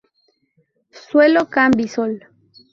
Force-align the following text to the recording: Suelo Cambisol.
Suelo 0.89 1.47
Cambisol. 1.47 2.25